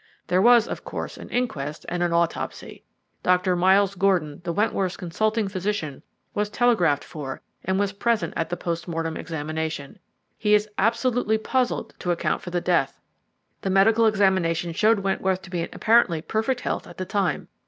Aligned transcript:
There 0.25 0.41
was, 0.41 0.67
of 0.67 0.83
course, 0.83 1.15
an 1.15 1.29
inquest 1.29 1.85
and 1.87 2.01
an 2.01 2.11
autopsy. 2.11 2.83
Dr. 3.21 3.55
Miles 3.55 3.93
Gordon, 3.93 4.41
the 4.43 4.51
Wentworths' 4.51 4.97
consulting 4.97 5.47
physician, 5.47 6.01
was 6.33 6.49
telegraphed 6.49 7.03
for, 7.03 7.39
and 7.63 7.77
was 7.79 7.93
present 7.93 8.33
at 8.35 8.49
the 8.49 8.57
post 8.57 8.87
mortem 8.87 9.15
examination. 9.15 9.99
He 10.39 10.55
is 10.55 10.67
absolutely 10.79 11.37
puzzled 11.37 11.93
to 11.99 12.09
account 12.09 12.41
for 12.41 12.49
the 12.49 12.59
death. 12.61 12.99
The 13.61 13.69
medical 13.69 14.07
examination 14.07 14.73
showed 14.73 15.01
Wentworth 15.01 15.43
to 15.43 15.51
be 15.51 15.61
in 15.61 15.69
apparently 15.71 16.23
perfect 16.23 16.61
health 16.61 16.87
at 16.87 16.97
the 16.97 17.05
time. 17.05 17.47